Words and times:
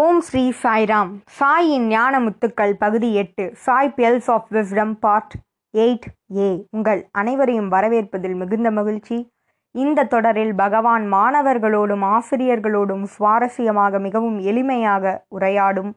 ஓம் 0.00 0.20
ஸ்ரீ 0.20 0.42
சாய்ராம். 0.62 1.08
சாயின் 1.38 1.86
ஞான 1.86 2.20
முத்துக்கள் 2.20 2.70
பகுதி 2.72 3.14
எட்டு. 3.14 3.44
Sai 3.54 3.92
pearls 3.96 4.28
of 4.30 4.46
wisdom 4.50 4.92
part 5.00 5.34
eight 5.74 6.06
A. 6.36 6.66
உங்கள் 6.70 7.08
அனைவரையும் 7.12 7.70
வரவேற்பதில் 7.72 8.36
மிகுந்த 8.36 8.70
மகிழ்ச்சி. 8.70 9.32
இந்த 9.70 10.04
தொடரில் 10.04 10.54
பகவான் 10.54 11.12
மாணவர்களோடும் 11.12 12.04
ஆசிரியர்களோடும் 12.14 13.04
சுவாரஸ்யமாக 13.16 14.00
மிகவும் 14.00 14.38
எளிமையாக 14.40 15.14
உரையாடும் 15.38 15.92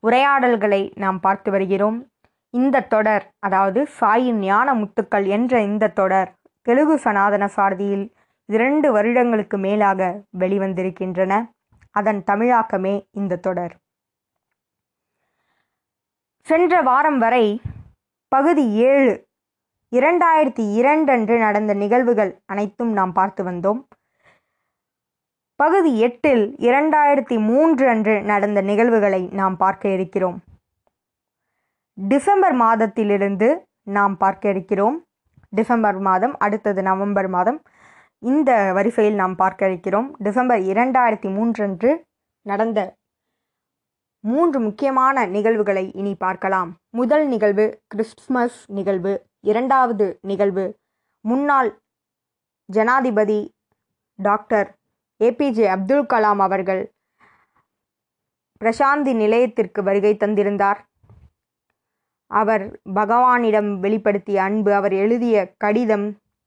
உரையாடல்களை 0.00 0.92
நாம் 0.94 1.20
பார்த்து 1.20 1.50
வருகிறோம். 1.50 1.98
இந்த 2.50 2.86
தொடர் 2.94 3.26
அதாவது 3.38 3.88
சாயின் 4.00 4.40
ஞான 4.50 4.74
முத்துக்கள் 4.74 5.26
என்ற 5.26 5.62
இந்த 5.62 5.88
தொடர் 5.88 6.32
தெலுங்கு 6.62 6.98
சனாதன 6.98 7.48
சாரதியில் 7.56 8.06
இரண்டு 8.48 8.92
வருடங்களுக்கு 8.92 9.58
மேலாக 9.58 10.12
வெளிவந்திருக்கின்றன. 10.38 11.42
அதன் 11.94 12.20
தமிழாக்கமே 12.30 12.94
இந்த 13.10 13.36
தொடர். 13.36 13.74
சென்ற 16.46 16.82
வாரம் 16.82 17.18
வரை 17.18 17.60
பகுதி 18.28 18.64
ஏழு 18.88 19.12
இரண்டாயிரத்தி 19.92 20.64
இரண்டு 20.74 21.12
அன்று 21.12 21.36
நடந்த 21.38 21.72
நிகழ்வுகள் 21.74 22.32
அனைத்தும் 22.46 22.92
நாம் 22.92 23.12
பார்த்து 23.12 23.42
வந்தோம். 23.44 23.80
பகுதி 25.60 25.92
எட்டில் 26.00 26.44
இரண்டாயிரத்தி 26.68 27.36
மூன்று 27.40 27.84
அன்று 27.88 28.14
நடந்த 28.22 28.60
நிகழ்வுகளை 28.60 29.22
நாம் 29.40 29.56
பார்க்க 29.56 29.92
இருக்கிறோம். 29.92 30.38
டிசம்பர் 32.08 32.56
மாதத்திலிருந்து 32.56 33.48
நாம் 33.82 34.16
பார்க்க 34.16 34.48
இருக்கிறோம். 34.48 34.96
டிசம்பர் 35.50 35.98
மாதம் 35.98 36.34
அடுத்தது 36.38 36.82
நவம்பர் 36.82 37.28
மாதம். 37.28 37.62
இந்த 38.30 38.50
வரிசையில் 38.72 39.14
நாம் 39.14 39.34
பார்க்க 39.36 39.68
இருக்கிறோம் 39.68 40.06
டிசம்பர் 40.18 40.60
இரண்டாயிரத்தி 40.60 41.28
மூன்றன்று 41.34 41.90
நடந்த 42.42 42.96
மூன்று 44.24 44.60
முக்கியமான 44.60 45.26
நிகழ்வுகளை 45.26 45.92
இனி 45.94 46.14
பார்க்கலாம். 46.14 46.70
முதல் 46.90 47.26
நிகழ்வு 47.26 47.66
கிறிஸ்துமஸ் 47.86 48.58
நிகழ்வு. 48.70 49.12
இரண்டாவது 49.40 50.06
நிகழ்வு 50.22 50.64
முன்னாள் 51.20 51.70
ஜனாதிபதி 52.68 53.40
டாக்டர் 54.14 54.68
ஏபிஜே 55.20 55.66
அப்துல் 55.74 56.10
கலாம் 56.14 56.42
அவர்கள் 56.46 56.82
பிரசாந்தி 58.60 59.14
நிலையத்திற்கு 59.14 59.82
வருகை 59.82 60.16
தந்திருந்தார். 60.16 60.80
அவர் 62.26 62.80
பகவானிடம் 62.94 63.70
வெளிப்படுத்திய 63.84 64.42
அன்பு 64.42 64.74
அவர் 64.74 64.92
எழுதிய 64.92 65.54
கடிதம் 65.56 66.06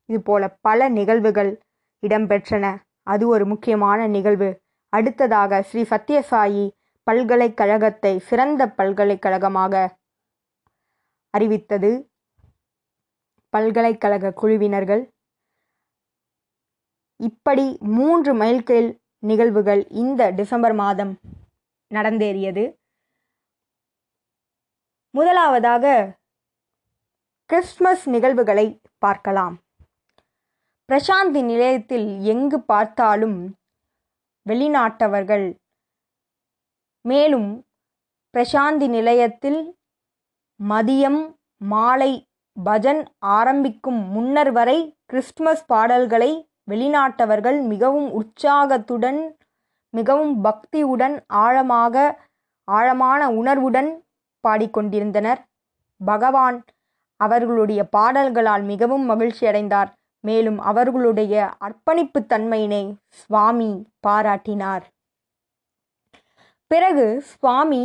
இதுபோல 0.10 0.44
பல 0.62 0.90
நிகழ்வுகள் 0.90 1.52
இடம்பெற்றன. 2.02 2.66
அது 3.04 3.28
ஒரு 3.28 3.46
முக்கியமான 3.46 4.08
நிகழ்வு. 4.08 4.50
அடுத்ததாக 4.90 5.62
ஸ்ரீ 5.62 5.82
சத்யசாயி 5.82 6.70
பல்கலைக்கழகத்தை 7.04 8.20
சிறந்த 8.20 8.62
பல்கலைக்கழகமாக 8.72 9.98
அறிவித்தது. 11.30 11.92
பல்கலைக்கழக 13.50 14.34
குழுவினர்கள். 14.42 15.04
இப்படி 17.20 17.78
மூன்று 17.80 18.34
மைல்கேல் 18.34 18.90
நிகழ்வுகள் 19.20 19.88
இந்த 19.88 20.30
டிசம்பர் 20.30 20.74
மாதம் 20.74 21.20
நடந்தேறியது. 21.94 22.66
முதலாவதாக 25.10 25.86
கிறிஸ்துமஸ் 27.46 28.10
நிகழ்வுகளை 28.10 28.82
பார்க்கலாம். 28.98 29.56
பிரசாந்தி 30.90 31.42
நிலையத்தில் 31.42 32.06
எங்கு 32.34 32.58
பார்த்தாலும் 32.62 33.40
வெளிநாட்டவர்கள். 34.46 35.48
மேலும் 37.06 37.50
பிரசாந்தி 38.34 38.88
நிலையத்தில் 38.88 39.60
மதியம் 40.60 41.20
மாலை 41.72 42.12
பஜன் 42.58 43.02
ஆரம்பிக்கும் 43.38 44.00
முன்னர் 44.14 44.52
வரை 44.52 44.78
கிறிஸ்துமஸ் 45.06 45.66
பாடல்களை 45.66 46.32
வெளிநாட்டவர்கள் 46.72 47.60
மிகவும் 47.74 48.10
உற்சாகத்துடன் 48.12 49.22
மிகவும் 49.94 50.34
பக்தியுடன் 50.44 51.16
ஆழமாக 51.44 52.08
ஆழமான 52.68 53.22
உணர்வுடன் 53.32 53.92
பாடிக்கொண்டிருந்தனர். 54.44 55.40
பகவான் 56.02 56.58
அவர்களுடைய 57.20 57.82
பாடல்களால் 57.96 58.64
மிகவும் 58.64 59.06
மகிழ்ச்சி 59.06 59.46
அடைந்தார் 59.48 59.92
மேலும் 60.20 60.60
அவர்களுடைய 60.70 61.36
அர்ப்பணிப்பு 61.68 62.20
தன்மையினை 62.34 62.84
சுவாமி 63.22 63.72
பாராட்டினார். 64.08 64.86
பிறகு 66.72 67.06
சுவாமி 67.22 67.84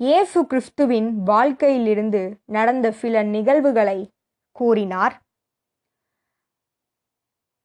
இயேசு 0.00 0.40
கிறிஸ்துவின் 0.46 1.08
வாழ்க்கையிலிருந்து 1.30 2.20
நடந்த 2.56 2.86
சில 2.92 3.22
நிகழ்வுகளை 3.34 3.98
கூறினார். 4.56 5.14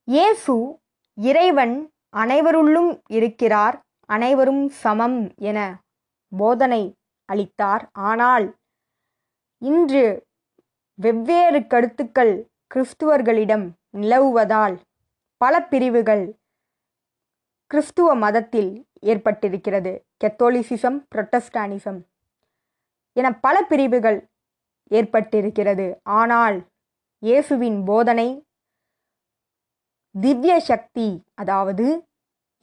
இயேசு 0.07 0.55
இறைவன் 1.17 1.75
அனைவருள்ளும் 2.16 2.91
இருக்கிறார் 3.07 3.75
அனைவரும் 4.09 4.63
சமம் 4.69 5.19
என 5.50 5.59
போதனை 6.31 6.84
அளித்தார். 7.29 7.84
ஆனால் 8.09 8.45
இன்று 9.61 10.05
வெவ்வேறு 11.00 11.59
கருத்துக்கள் 11.67 12.34
கிறிஸ்துவர்களிடம் 12.73 13.66
நிலவுவதால் 13.97 14.75
பல 15.41 15.56
பிரிவுகள் 15.72 16.23
கிறிஸ்துவ 17.72 18.16
மதத்தில் 18.16 18.72
ஏற்பட்டிருக்கிறது. 19.06 19.91
கத்தோலிசிசம் 20.23 20.97
புரொட்டஸ்டானிசம் 21.11 22.00
என 23.16 23.28
பல 23.45 23.56
பிரிவுகள் 23.72 24.19
ஏற்பட்டிருக்கிறது. 24.91 25.88
ஆனால் 26.03 26.57
இயேசுவின் 27.19 27.79
போதனை 27.85 28.28
திவ்ய 30.16 30.59
சக்தி 30.59 31.07
அதாவது 31.34 31.85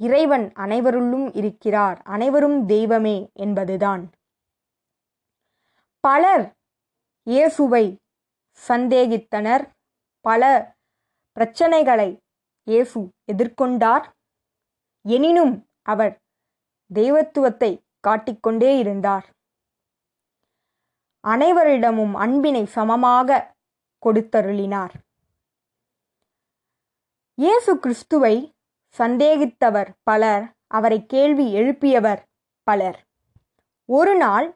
இறைவன் 0.00 0.52
அனைவருள்ளும் 0.64 1.28
இருக்கிறார். 1.34 1.98
அனைவரும் 2.04 2.66
தெய்வமே 2.66 3.18
என்பதுதான். 3.34 4.02
பலர் 6.04 6.46
இயேசுவை 7.26 7.84
சந்தேகித்தனர். 8.68 9.64
பல 10.24 10.42
பிரச்சனைகளை 11.36 12.10
இயேசு 12.66 13.00
எதிர்கொண்டார். 13.32 14.06
எனினும் 15.04 15.54
அவர் 15.82 16.14
தெய்வத்துவத்தை 16.90 17.70
காட்டிக்கொண்டே 18.06 18.70
இருந்தார். 18.78 19.26
அனைவரிடமும் 21.24 22.14
அன்பினை 22.24 22.64
சமமாக 22.76 23.40
கொடுத்தருளினார். 24.02 24.94
இயேசு 27.38 27.72
கிறிஸ்துவை 27.78 28.34
சந்தேகித்தவர் 28.96 29.90
பலர் 30.02 30.44
அவரை 30.66 30.98
கேள்வி 31.06 31.46
எழுப்பியவர் 31.60 32.22
பலர். 32.66 32.98
ஒரு 33.88 34.14
நாள் 34.16 34.46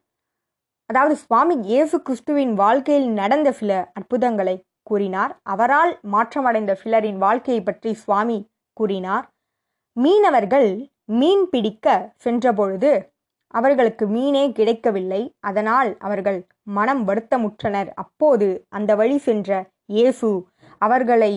அதாவது 0.91 1.15
சுவாமி 1.17 1.55
இயேசு 1.69 1.97
கிறிஸ்துவின் 2.03 2.55
வாழ்க்கையில் 2.55 3.11
நடந்த 3.21 3.49
சில 3.53 3.73
அற்புதங்களை 3.99 4.57
கூறினார். 4.89 5.33
அவரால் 5.43 5.93
மாற்றமடைந்த 6.15 6.73
சிலரின் 6.83 7.19
வாழ்க்கையை 7.25 7.63
பற்றி 7.63 7.91
சுவாமி 7.95 8.39
கூறினார். 8.73 9.27
மீனவர்கள் 9.97 10.71
மீன் 11.21 11.45
பிடிக்க 11.51 11.87
சென்றபொழுது 12.25 12.93
அவர்களுக்கு 13.55 14.05
மீனே 14.07 14.45
கிடைக்கவில்லை. 14.53 15.23
அதனால் 15.41 15.91
அவர்கள் 15.99 16.39
மனம் 16.77 17.03
வருத்தமுற்றனர். 17.09 17.91
அப்போது 17.95 18.49
அந்த 18.69 18.91
வழி 19.01 19.19
சென்ற 19.19 19.51
இயேசு 19.87 20.31
அவர்களை 20.79 21.33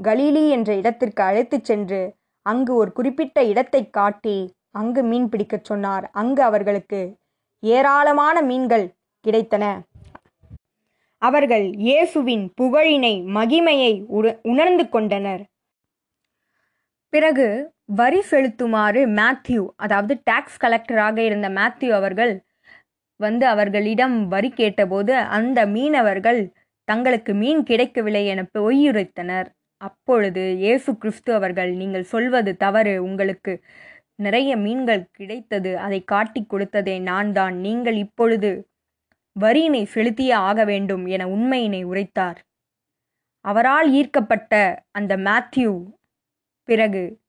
கலீலி 0.00 0.44
என்ற 0.48 0.70
இடத்திற்கு 0.74 1.22
அழைத்துச் 1.22 1.68
சென்று 1.70 2.00
அங்கு 2.46 2.72
ஒரு 2.74 2.90
குறிப்பிட்ட 2.92 3.38
இடத்தை 3.44 3.82
காட்டி 3.90 4.36
அங்கு 4.70 5.02
மீன் 5.02 5.28
பிடிக்கச் 5.28 5.68
சொன்னார். 5.70 6.04
அங்கு 6.12 6.42
அவர்களுக்கு 6.42 7.00
ஏராளமான 7.62 8.36
மீன்கள் 8.42 8.86
கிடைத்தன. 9.24 9.64
அவர்கள் 11.22 11.66
இயேசுவின் 11.86 12.44
புகழினை 12.60 13.14
மகிமையை 13.36 13.92
உணர்ந்து 14.52 14.84
கொண்டனர். 14.94 15.42
பிறகு 17.12 17.46
வரி 18.00 18.20
செலுத்துமாறு 18.30 19.00
மேத்யூ 19.18 19.62
அதாவது 19.84 20.14
டாக்ஸ் 20.28 20.60
கலெக்டராக 20.64 21.18
இருந்த 21.28 21.48
மேத்யூ 21.58 21.90
அவர்கள் 21.98 22.32
வந்து 23.20 23.44
அவர்களிடம் 23.54 24.16
வரி 24.34 24.50
கேட்டபோது 24.60 25.14
அந்த 25.36 25.58
மீனவர்கள் 25.74 26.40
தங்களுக்கு 26.88 27.32
மீன் 27.42 27.60
கிடைக்கவில்லை 27.70 28.22
என 28.32 28.42
பொய்யுரைத்தனர். 28.56 29.48
அப்பொழுது 29.80 30.42
இயேசு 30.64 30.90
கிறிஸ்து 31.02 31.30
அவர்கள் 31.38 31.70
நீங்கள் 31.80 32.10
சொல்வது 32.12 32.50
தவறு 32.64 32.94
உங்களுக்கு 33.06 33.52
நிறைய 34.26 34.50
மீன்கள் 34.64 35.02
கிடைத்தது 35.18 35.70
அதை 35.84 36.00
காட்டி 36.12 36.40
கொடுத்ததே 36.52 36.96
நான் 37.10 37.30
தான் 37.38 37.54
நீங்கள் 37.66 37.96
இப்பொழுது 38.02 38.50
வரியினை 39.40 39.82
செலுத்தியே 39.94 40.32
ஆக 40.32 40.64
வேண்டும் 40.64 41.06
என 41.06 41.26
உண்மையினை 41.26 41.82
உரைத்தார். 41.84 42.38
அவரால் 43.44 43.88
ஈர்க்கப்பட்ட 43.90 44.82
அந்த 44.90 45.16
மேத்யூ 45.16 45.84
பிறகு 46.68 47.20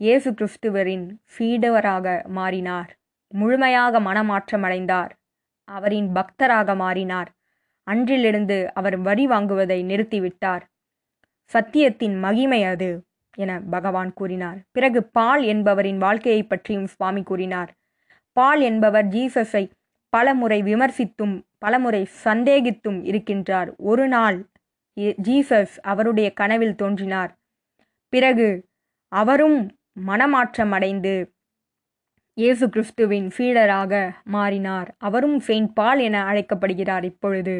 இயேசு 0.00 0.30
கிறிஸ்துவரின் 0.30 1.06
ஃபீடவராக 1.32 2.26
மாறினார். 2.28 2.90
முழுமையாக 3.32 4.00
மனமாற்றமடைந்தார். 4.00 5.12
அவரின் 5.68 6.08
பக்தராக 6.12 6.76
மாறினார். 6.76 7.30
அன்றிலிருந்து 7.86 8.58
அவர் 8.74 8.96
வரி 8.98 9.26
வாங்குவதை 9.26 9.78
நிறுத்திவிட்டார். 9.84 10.64
சத்தியத்தின் 11.52 12.18
மகிமை 12.18 12.64
அது 12.64 12.90
என 13.36 13.60
பகவான் 13.70 14.12
கூறினார். 14.12 14.58
பிறகு 14.72 15.00
பால் 15.02 15.42
என்பவரின் 15.42 15.98
வாழ்க்கையை 15.98 16.42
பற்றியும் 16.42 16.86
சுவாமி 16.86 17.22
கூறினார். 17.22 17.70
பால் 18.32 18.60
என்பவர் 18.60 19.08
ஜீசஸை 19.08 19.64
பலமுறை 20.14 20.58
விமர்சித்தும் 20.62 21.34
பலமுறை 21.58 22.02
சந்தேகித்தும் 22.24 22.98
இருக்கின்றார். 23.10 23.70
ஒரு 23.90 24.04
நாள் 24.14 24.38
ஜீசஸ் 25.28 25.74
அவருடைய 25.92 26.28
கனவில் 26.40 26.76
தோன்றினார். 26.82 27.32
பிறகு 28.12 28.48
அவரும் 29.12 29.58
மனமாற்றம் 30.08 30.72
அடைந்து 30.76 31.14
இயேசு 32.36 32.64
கிறிஸ்துவின் 32.74 33.26
ஃபீடராக 33.34 33.92
மாறினார். 34.34 34.88
அவரும் 35.06 35.38
செயின்ட் 35.48 35.72
பால் 35.78 36.00
என 36.06 36.16
அழைக்கப்படுகிறார் 36.30 37.04
இப்பொழுது. 37.10 37.56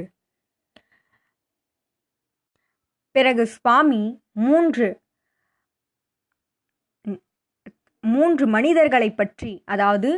பிறகு 3.14 3.44
சுவாமி 3.56 4.02
மூன்று 4.44 4.86
மூன்று 8.04 8.44
மனிதர்களை 8.54 9.10
பற்றி 9.20 9.52
அதாவது 9.74 10.10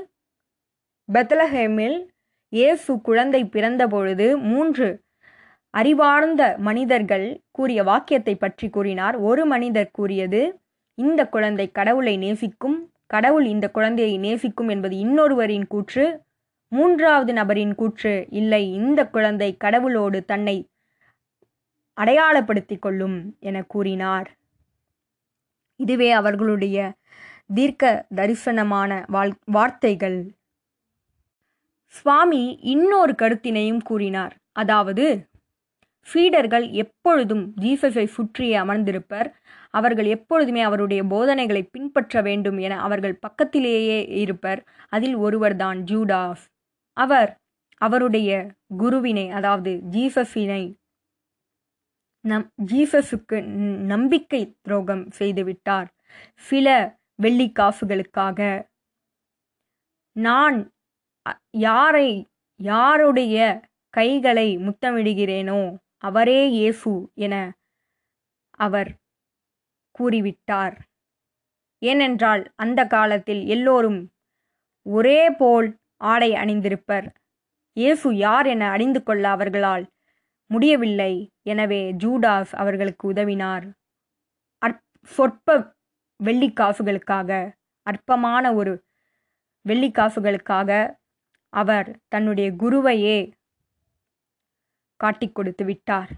பெத்லஹேமில் 1.08 1.98
இயேசு 2.52 3.00
குழந்தை 3.00 3.44
பிறந்தபொழுது 3.44 4.38
மூன்று 4.38 5.04
அறிவார்ந்த 5.70 6.42
மனிதர்கள் 6.58 7.42
கூறிய 7.50 7.82
வாக்கியத்தை 7.82 8.34
பற்றி 8.36 8.68
கூறினார். 8.68 9.16
ஒரு 9.20 9.46
மனிதர் 9.46 9.90
கூறியது 9.90 10.60
இந்த 10.94 11.28
குழந்தை 11.28 11.70
கடவுளை 11.70 12.16
நேசிக்கும் 12.16 12.90
கடவுள் 13.06 13.46
இந்த 13.46 13.70
குழந்தையை 13.70 14.18
நேசிக்கும் 14.18 14.68
என்பது 14.68 14.96
இன்னொருவரின் 14.96 15.66
கூற்று 15.66 16.24
மூன்றாவது 16.68 17.32
நபரின் 17.32 17.74
கூற்று 17.74 18.26
இல்லை 18.30 18.72
இந்த 18.72 19.00
குழந்தை 19.08 19.56
கடவுளோடு 19.64 20.24
தன்னை 20.24 20.56
அடையாளப்படுத்திக் 21.94 22.82
கொள்ளும் 22.82 23.36
என 23.40 23.62
கூறினார். 23.62 24.28
இதுவே 25.80 26.10
அவர்களுடைய 26.10 26.92
தீர்க்க 27.54 28.06
தரிசனமான 28.14 29.04
வாழ் 29.06 29.32
வார்த்தைகள். 29.44 30.18
சுவாமி 31.98 32.42
இன்னொரு 32.72 33.14
கருத்தினையும் 33.22 33.82
கூறினார். 33.82 34.34
அதாவது 34.52 35.06
ஃபீடர்கள் 36.08 36.66
எப்பொழுதும் 36.82 37.44
ஜீசஸை 37.60 38.04
சுற்றி 38.16 38.48
அமர்ந்திருப்பர் 38.56 39.28
அவர்கள் 39.70 40.08
எப்பொழுதுமே 40.16 40.62
அவருடைய 40.62 41.00
போதனைகளை 41.04 41.62
பின்பற்ற 41.74 42.22
வேண்டும் 42.22 42.58
என 42.58 42.74
அவர்கள் 42.80 43.16
பக்கத்திலேயே 43.18 43.98
இருப்பர். 44.22 44.60
அதில் 44.88 45.16
ஒருவர்தான் 45.16 45.78
ஜூடாஸ். 45.90 46.44
அவர் 46.96 47.30
அவருடைய 47.80 48.30
குருவினை 48.76 49.26
அதாவது 49.30 49.72
ஜீசஸினை 49.94 50.62
நம் 52.24 52.46
ஜீசஸுக்கு 52.70 53.38
நம்பிக்கை 53.92 54.40
துரோகம் 54.62 55.04
செய்துவிட்டார். 55.18 55.88
சில 56.48 56.68
வெள்ளி 57.22 57.48
காசுகளுக்காக 57.58 58.40
நான் 60.16 60.58
யாரை 61.50 62.08
யாருடைய 62.60 63.36
கைகளை 63.94 64.48
முத்தமிடுகிறேனோ 64.58 65.60
அவரே 65.98 66.40
இயேசு 66.48 66.92
என 67.14 67.34
அவர் 68.50 68.90
கூறிவிட்டார். 69.98 70.76
ஏனென்றால் 71.82 72.42
அந்த 72.54 72.80
காலத்தில் 72.86 73.42
எல்லோரும் 73.46 74.00
ஒரே 74.86 75.30
போல் 75.30 75.68
ஆடை 75.96 76.30
அணிந்திருப்பர். 76.32 77.06
இயேசு 77.76 78.08
யார் 78.16 78.46
என 78.46 78.70
அறிந்து 78.70 79.00
கொள்ள 79.02 79.24
அவர்களால் 79.28 79.84
முடியவில்லை. 80.50 81.12
எனவே 81.42 81.80
ஜூடாஸ் 81.92 82.52
அவர்களுக்கு 82.54 83.04
உதவினார். 83.12 83.66
அற் 84.62 84.78
சொற்ப 85.02 85.56
வெள்ளிக்காசுகளுக்காக 86.20 87.30
அற்பமான 87.86 88.44
ஒரு 88.54 88.72
வெள்ளிக்காசுகளுக்காக 89.64 90.70
அவர் 91.56 91.88
தன்னுடைய 92.08 92.48
குருவையே 92.52 93.18
காட்டிக் 95.00 95.34
கொடுத்து 95.34 95.64
விட்டார். 95.64 96.10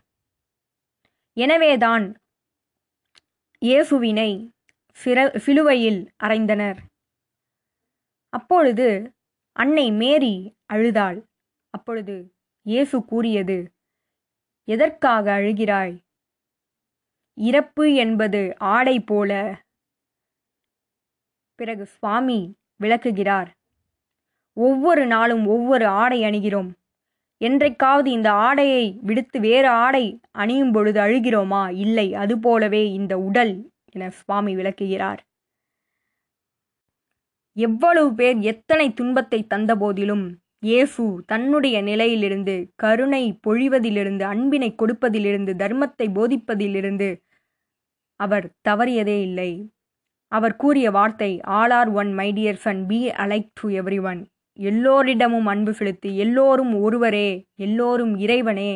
எனவேதான் 1.36 2.06
இயேசுவினை 3.62 4.30
சிற 4.98 5.18
சிலுவையில் 5.38 6.00
அறைந்தனர். 6.24 6.80
அப்பொழுது 8.32 8.88
அன்னை 9.56 9.86
மேரி 9.92 10.34
அழுதாள். 10.66 11.18
அப்பொழுது 11.74 12.16
இயேசு 12.66 12.96
கூறியது 13.04 13.58
எதற்காக 14.68 15.26
அழுகிறாய்? 15.38 15.96
இறப்பு 17.38 17.84
என்பது 17.94 18.40
ஆடை 18.74 18.96
போல. 19.00 19.32
பிறகு 21.58 21.84
சுவாமி 21.86 22.40
விளக்குகிறார் 22.80 23.48
ஒவ்வொரு 24.58 25.04
நாளும் 25.06 25.44
ஒவ்வொரு 25.46 25.86
ஆடை 26.02 26.18
அணிகிறோம். 26.22 26.70
என்றைக்காவது 27.40 28.08
இந்த 28.10 28.28
ஆடையை 28.46 28.84
விடுத்து 29.08 29.38
வேறு 29.40 29.68
ஆடை 29.84 30.04
அணியும் 30.42 30.72
பொழுது 30.72 30.98
அழுகிறோமா? 31.00 31.62
இல்லை 31.84 32.06
அதுபோலவே 32.14 32.82
இந்த 32.98 33.14
உடல் 33.18 33.54
என 33.94 34.08
சுவாமி 34.10 34.52
விளக்குகிறார். 34.54 35.20
எவ்வளவு 37.56 38.10
பேர் 38.14 38.38
எத்தனை 38.52 38.86
துன்பத்தை 38.94 39.40
தந்தபோதிலும் 39.54 40.26
இயேசு 40.62 41.04
தன்னுடைய 41.26 41.76
நிலையிலிருந்து 41.82 42.54
கருணை 42.74 43.24
பொழிவதிலிருந்து 43.46 44.24
அன்பினை 44.32 44.70
கொடுப்பதிலிருந்து 44.74 45.52
தர்மத்தை 45.62 46.06
போதிப்பதிலிருந்து 46.16 47.08
அவர் 48.20 48.46
தவறியதே 48.68 49.18
இல்லை. 49.28 49.50
அவர் 50.32 50.54
கூறிய 50.56 50.88
வார்த்தை 50.90 51.30
all 51.58 51.74
are 51.76 51.90
one 52.00 52.10
my 52.12 52.28
dear 52.38 52.60
son 52.64 52.82
be 52.86 52.98
alike 53.24 53.48
to 53.60 53.68
everyone 54.10 54.20
எல்லோரிடமும் 54.58 55.46
அன்பு 55.46 55.72
செலுத்தி 55.72 56.10
எல்லோரும் 56.16 56.72
ஒருவரே 56.80 57.28
எல்லோரும் 57.56 58.14
இறைவனே. 58.16 58.72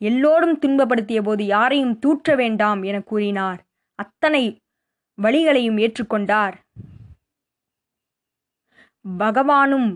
எல்லோரும் 0.00 0.58
துன்பப்படுத்திய 0.58 1.22
போது 1.22 1.42
யாரையும் 1.44 1.98
தூற்ற 1.98 2.34
வேண்டாம் 2.36 2.82
என 2.82 3.00
கூறினார். 3.00 3.60
அத்தனை 3.98 4.42
வழிகளையும் 5.18 5.78
ஏற்றுக்கொண்டார். 5.78 6.54
பகவானும் 9.18 9.88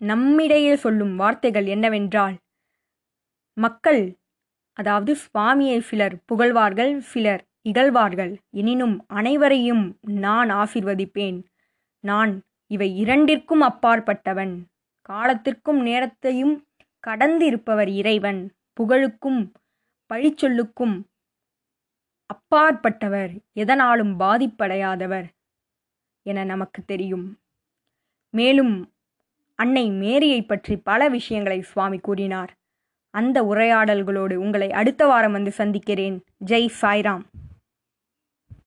நம்மிடையே 0.00 0.76
சொல்லும் 0.76 1.16
வார்த்தைகள் 1.16 1.66
என்னவென்றால் 1.66 2.36
மக்கள் 3.56 4.02
அதாவது 4.76 5.16
சுவாமியை 5.16 5.78
சிலர் 5.80 6.16
புகழ்வார்கள் 6.24 7.00
சிலர் 7.00 7.42
இகழ்வார்கள். 7.62 8.32
எனினும் 8.50 8.96
அனைவரையும் 9.08 9.84
நான் 10.22 10.50
ஆசிர்வதிப்பேன். 10.50 11.38
நான் 12.04 12.32
இவை 12.66 12.98
இரண்டிற்கும் 12.98 13.62
அப்பாற்பட்டவன். 13.62 14.54
காலத்திற்கும் 15.02 15.80
நேரத்தையும் 15.82 16.66
கடந்து 17.00 17.46
இருப்பவர் 17.46 17.88
இறைவன். 17.88 18.52
புகழுக்கும் 18.72 19.52
பழிச்சொல்லுக்கும் 20.14 21.02
அப்பாற்பட்டவர். 22.26 23.32
எதனாலும் 23.52 24.20
பாதிப்படையாதவர் 24.20 25.26
என 26.22 26.44
நமக்கு 26.44 26.82
தெரியும். 26.84 27.38
மேலும் 28.30 28.92
அன்னை 29.54 29.90
மேரியை 29.90 30.42
பற்றி 30.42 30.76
பல 30.76 31.08
விஷயங்களை 31.08 31.60
சுவாமி 31.62 31.98
கூறினார். 31.98 32.52
அந்த 33.10 33.42
உரையாடல்களோடு 33.42 34.34
உங்களை 34.34 34.72
அடுத்த 34.72 35.06
வாரம் 35.06 35.32
வந்து 35.32 35.50
சந்திக்கிறேன். 35.50 36.24
ஜெய் 36.46 36.70
சாய்ராம். 36.80 37.22